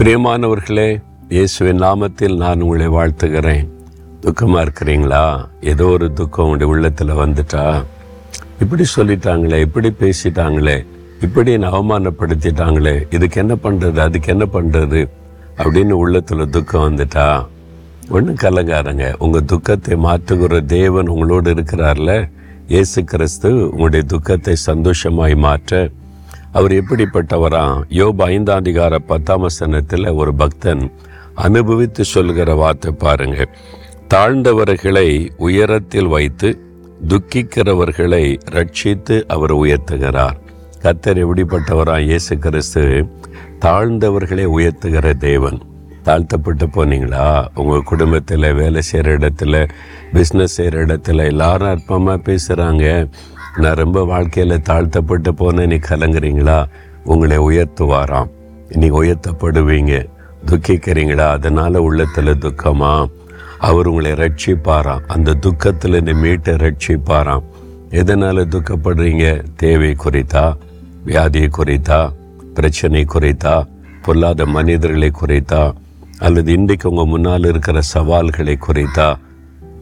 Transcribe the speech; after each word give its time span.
பிரியமானவர்களே 0.00 1.02
இயேசுவின் 1.28 1.80
நாமத்தில் 1.80 2.36
நான் 2.36 2.60
உங்களை 2.60 2.88
வாழ்த்துகிறேன். 2.88 3.68
துக்கமாக 4.20 4.66
இருக்கிறீங்களா? 4.66 5.48
ஏதோ 5.60 5.84
ஒரு 5.86 6.12
துக்கம் 6.12 6.44
உங்களுடைய 6.44 6.74
உள்ளத்தில் 6.74 7.08
வந்துட்டா? 7.08 7.84
இப்படி 8.60 8.84
சொல்லிட்டாங்களே 8.96 9.60
இப்படி 9.60 9.90
பேசிட்டாங்களே 10.00 10.86
இப்படி 11.20 11.52
என்னை 11.52 11.68
அவமானப்படுத்திட்டாங்களே 11.68 13.14
இதுக்கு 13.14 13.40
என்ன 13.40 13.54
பண்ணுறது 13.62 13.98
அதுக்கு 13.98 14.30
என்ன 14.30 14.46
பண்ணுறது 14.52 15.08
அப்படின்னு 15.56 15.90
உள்ளத்தில் 15.90 16.50
துக்கம் 16.50 16.86
வந்துட்டா? 16.88 17.46
ஒன்றும் 18.08 18.40
கலங்காரங்க 18.40 19.14
உங்கள் 19.18 19.44
துக்கத்தை 19.44 19.96
மாற்றுகிற 19.96 20.66
தேவன் 20.66 21.08
உங்களோடு 21.08 21.54
இருக்கிறார்ல. 21.54 22.30
இயேசு 22.68 23.04
கிறிஸ்து 23.04 23.70
உங்களுடைய 23.70 24.04
துக்கத்தை 24.04 24.54
சந்தோஷமாய் 24.54 25.34
மாற்ற 25.34 25.90
அவர் 26.52 26.72
எப்படிப்பட்டவரா? 26.72 27.82
யோபு 27.88 28.22
ஐந்தாம் 28.22 28.56
அதிகார 28.56 28.98
பத்தாம் 28.98 29.40
வசனத்தில் 29.40 30.06
ஒரு 30.06 30.34
பக்தன் 30.34 30.92
அனுபவித்து 31.34 32.04
சொல்கிற 32.04 32.54
வார்த்தை 32.54 32.92
பாருங்க. 32.92 33.48
தாழ்ந்தவர்களை 34.14 35.30
உயரத்தில் 35.36 36.06
வைத்து 36.06 36.58
துக்கிக்கிறவர்களை 37.08 38.40
ரட்சித்து 38.50 39.22
அவர் 39.26 39.54
உயர்த்துகிறார். 39.54 40.36
கத்தர் 40.82 41.22
எப்படிப்பட்டவரா? 41.24 42.00
இயேசு 42.00 42.38
கிறிஸ்து 42.38 43.06
தாழ்ந்தவர்களை 43.60 44.46
உயர்த்துகிற 44.46 45.16
தேவன். 45.16 45.60
தாழ்த்தப்பட்டு 46.02 46.66
போனீங்களா? 46.66 47.46
உங்கள் 47.54 47.82
குடும்பத்தில் 47.82 48.54
வேலை 48.54 48.82
செய்கிற 48.82 49.18
இடத்துல 49.18 49.68
பிஸ்னஸ் 50.12 50.56
செய்கிற 50.58 50.86
இடத்துல 50.86 51.24
எல்லாரும் 51.24 51.68
அற்பமாக 51.68 52.20
பேசுகிறாங்க 52.28 53.08
நான் 53.56 53.74
ரொம்ப 53.74 54.04
வாழ்க்கையில் 54.04 54.62
தாழ்த்தப்பட்டு 54.62 55.32
போனேன் 55.32 55.66
நீ 55.66 55.74
கலங்குறீங்களா? 55.74 56.64
உங்களை 57.04 57.38
உயர்த்துவாராம். 57.38 58.30
நீ 58.68 58.90
உயர்த்தப்படுவீங்க. 58.90 60.08
துக்கிக்கிறீங்களா? 60.46 61.28
அதனால 61.28 61.82
உள்ளத்தில் 61.82 62.26
துக்கமா? 62.26 63.10
அவர் 63.58 63.86
உங்களை 63.86 64.12
ரட்சிப்பாராம். 64.12 65.00
அந்த 65.06 65.34
துக்கத்தில் 65.34 65.92
என்னை 65.92 66.12
மீட்டை 66.12 66.54
ரட்சிப்பாராம். 66.54 67.42
எதனால் 67.90 68.36
துக்கப்படுறீங்க? 68.36 69.44
தேவை 69.56 69.96
குறித்தா? 70.04 70.56
வியாதியை 71.06 71.48
குறித்தா? 71.58 72.12
பிரச்சனை 72.54 73.04
குறித்தா? 73.04 73.66
பொல்லாத 74.02 74.46
மனிதர்களை 74.46 75.10
குறித்தா? 75.20 75.74
அல்லது 76.18 76.52
இன்றைக்கு 76.52 76.90
உங்கள் 76.90 77.06
முன்னால் 77.06 77.44
இருக்கிற 77.44 77.80
சவால்களை 77.94 78.58
குறித்தா? 78.68 79.18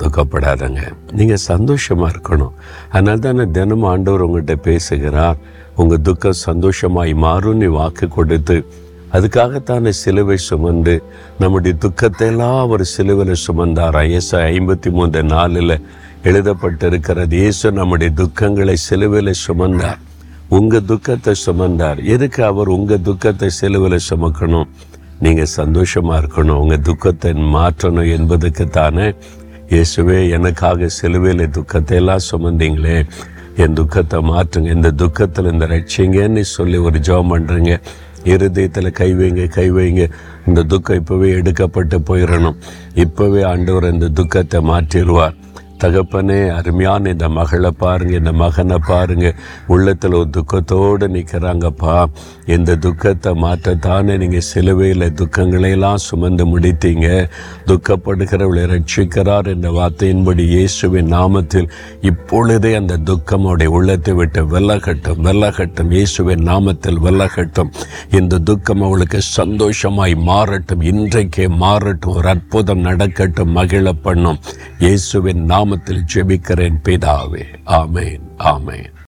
துக்கப்படாதங்க 0.00 0.80
நீங்கள் 1.18 1.44
சந்தோஷமாக 1.50 2.12
இருக்கணும். 2.12 2.54
அதனால 2.94 3.18
தான் 3.26 3.38
நான் 3.40 3.54
தினமும் 3.58 3.90
ஆண்டவர் 3.92 4.24
உங்கள்கிட்ட 4.26 4.56
பேசுகிறார். 4.68 5.38
உங்கள் 5.82 6.02
துக்கம் 6.08 6.42
சந்தோஷமாய் 6.48 7.14
மாறும்னு 7.26 7.68
வாக்கு 7.78 8.08
கொடுத்து 8.16 8.56
அதுக்காகத்தானே 9.16 9.90
சிலுவை 10.02 10.36
சுமந்து 10.48 10.94
நம்முடைய 11.42 11.74
துக்கத்தை 11.84 12.26
எல்லாம் 12.32 12.58
அவர் 12.64 12.84
சிலுவையில் 12.94 13.44
சுமந்தார்? 13.46 13.96
ஐஎஸ்ஐ 14.06 14.40
ஐம்பத்தி 14.54 14.90
மூன்று 14.96 15.20
நாலில் 15.34 15.76
எழுதப்பட்டிருக்கிறது 16.28 17.36
இயேசு 17.42 17.66
நம்முடைய 17.78 18.10
துக்கங்களை 18.20 18.76
சிலுவையில் 18.88 19.40
சுமந்தார். 19.46 20.00
உங்கள் 20.58 20.86
துக்கத்தை 20.90 21.34
சுமந்தார். 21.46 22.00
எதுக்கு 22.14 22.40
அவர் 22.50 22.68
உங்கள் 22.76 23.04
துக்கத்தை 23.08 23.48
சிலுவையில் 23.60 24.06
சுமக்கணும்? 24.10 24.68
நீங்கள் 25.24 25.54
சந்தோஷமாக 25.60 26.20
இருக்கணும். 26.22 26.60
உங்கள் 26.62 26.84
துக்கத்தை 26.88 27.32
மாற்றணும் 27.56 28.10
என்பதுக்கு 28.16 28.64
தானே 28.78 29.06
இயேசுவே 29.70 30.16
எனக்காக 30.36 30.88
சிலுவையில் 30.96 31.50
துக்கத்தை 31.50 31.94
எல்லாம் 32.00 32.26
சுமந்தீங்களே. 32.30 32.96
என் 33.62 33.76
துக்கத்தை 33.78 34.18
மாற்றுங்க. 34.30 34.70
இந்த 34.76 34.90
துக்கத்தில் 34.90 35.50
இந்த 35.52 35.66
ரட்சிங்கன்னு 35.72 36.42
சொல்லி 36.56 36.78
ஒரு 36.78 36.98
ஜெபம் 36.98 37.32
பண்ணுறீங்க 37.32 37.72
இருதயத்தில் 38.32 38.90
கை 39.00 39.08
வைங்க 39.14 39.46
கை 39.56 39.66
வைங்க. 39.76 40.04
இந்த 40.46 40.62
துக்கம் 40.72 41.00
இப்போவே 41.00 41.28
எடுக்கப்பட்டு 41.38 41.98
போயிடணும் 42.10 42.56
இப்போவே 43.04 43.42
ஆண்டவர் 43.52 43.92
இந்த 43.92 44.08
துக்கத்தை 44.08 44.60
மாற்றிடுவார். 44.72 45.36
தகப்பனே 45.80 46.38
அருமையான 46.50 47.08
இந்த 47.08 47.28
மகளை 47.28 47.70
பாருங்கள் 47.78 48.18
இந்த 48.18 48.32
மகனை 48.32 48.78
பாருங்கள் 48.88 49.36
உள்ளத்தில் 49.66 50.12
ஒரு 50.12 50.30
துக்கத்தோடு 50.36 51.06
நிற்கிறாங்கப்பா 51.08 51.96
இந்த 52.46 52.76
துக்கத்தை 52.76 53.32
மாற்றத்தானே 53.36 54.16
நீங்கள் 54.16 54.46
சிலுவையில் 54.50 55.06
துக்கங்களையெல்லாம் 55.14 56.04
சுமந்து 56.06 56.44
முடித்தீங்க. 56.46 57.08
துக்கப்படுகிறவளை 57.66 58.64
ரட்சிக்கிறார் 58.66 59.46
என்ற 59.46 59.70
வார்த்தையின்படி 59.70 60.44
இயேசுவின் 60.46 61.10
நாமத்தில் 61.12 61.68
இப்பொழுதே 62.02 62.74
அந்த 62.74 62.96
துக்கம் 63.04 63.44
அவருடைய 63.44 63.70
உள்ளத்தை 63.70 64.14
விட்டு 64.14 64.44
வெள்ளகட்டும் 64.46 65.20
வெள்ளகட்டும் 65.20 65.90
இயேசுவின் 65.90 66.44
நாமத்தில் 66.46 67.00
வெள்ளகட்டும் 67.00 67.70
இந்த 68.10 68.40
துக்கம் 68.40 68.82
அவளுக்கு 68.82 69.20
சந்தோஷமாய் 69.30 70.14
மாறட்டும் 70.28 70.82
இன்றைக்கே 70.82 71.48
மாறட்டும் 71.60 72.16
ஒரு 72.16 72.28
அற்புதம் 72.28 72.80
நடக்கட்டும் 72.80 73.52
மகிழ 73.52 73.92
பண்ணும் 74.02 74.40
இயேசுவின் 74.78 75.42
நாமத்தில் 75.66 76.06
ஜெபிக்கிறேன் 76.14 76.78
பிதாவே. 76.84 77.44
ஆமேன் 77.66 78.20
ஆமேன். 78.38 78.95